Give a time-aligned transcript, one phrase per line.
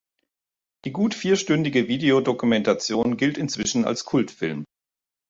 [0.83, 4.65] Die gut vierstündige Videodokumentation gilt inzwischen als Kultfilm.